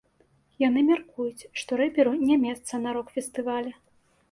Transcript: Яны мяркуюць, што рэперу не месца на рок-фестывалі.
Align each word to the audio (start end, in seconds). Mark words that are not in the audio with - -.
Яны 0.67 0.81
мяркуюць, 0.87 1.47
што 1.61 1.79
рэперу 1.83 2.15
не 2.25 2.41
месца 2.47 2.83
на 2.89 2.97
рок-фестывалі. 2.99 3.79